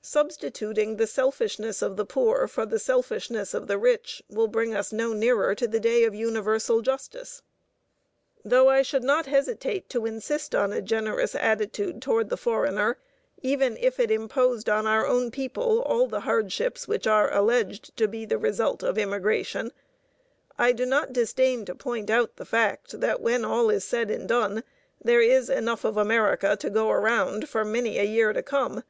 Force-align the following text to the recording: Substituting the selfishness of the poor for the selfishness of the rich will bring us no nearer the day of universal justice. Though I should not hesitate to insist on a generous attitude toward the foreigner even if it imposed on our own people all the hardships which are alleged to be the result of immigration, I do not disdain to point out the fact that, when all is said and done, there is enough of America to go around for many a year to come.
Substituting 0.00 0.94
the 0.94 1.08
selfishness 1.08 1.82
of 1.82 1.96
the 1.96 2.04
poor 2.06 2.46
for 2.46 2.64
the 2.64 2.78
selfishness 2.78 3.52
of 3.52 3.66
the 3.66 3.76
rich 3.76 4.22
will 4.28 4.46
bring 4.46 4.76
us 4.76 4.92
no 4.92 5.12
nearer 5.12 5.56
the 5.56 5.80
day 5.80 6.04
of 6.04 6.14
universal 6.14 6.82
justice. 6.82 7.42
Though 8.44 8.68
I 8.68 8.82
should 8.82 9.02
not 9.02 9.26
hesitate 9.26 9.88
to 9.88 10.06
insist 10.06 10.54
on 10.54 10.72
a 10.72 10.80
generous 10.80 11.34
attitude 11.34 12.00
toward 12.00 12.28
the 12.28 12.36
foreigner 12.36 12.96
even 13.42 13.76
if 13.76 13.98
it 13.98 14.12
imposed 14.12 14.68
on 14.68 14.86
our 14.86 15.04
own 15.04 15.32
people 15.32 15.82
all 15.82 16.06
the 16.06 16.20
hardships 16.20 16.86
which 16.86 17.08
are 17.08 17.34
alleged 17.36 17.96
to 17.96 18.06
be 18.06 18.24
the 18.24 18.38
result 18.38 18.84
of 18.84 18.96
immigration, 18.96 19.72
I 20.56 20.70
do 20.70 20.86
not 20.86 21.12
disdain 21.12 21.64
to 21.64 21.74
point 21.74 22.08
out 22.08 22.36
the 22.36 22.44
fact 22.44 23.00
that, 23.00 23.20
when 23.20 23.44
all 23.44 23.68
is 23.68 23.82
said 23.84 24.12
and 24.12 24.28
done, 24.28 24.62
there 25.02 25.20
is 25.20 25.50
enough 25.50 25.82
of 25.84 25.96
America 25.96 26.54
to 26.54 26.70
go 26.70 26.88
around 26.88 27.48
for 27.48 27.64
many 27.64 27.98
a 27.98 28.04
year 28.04 28.32
to 28.32 28.44
come. 28.44 28.84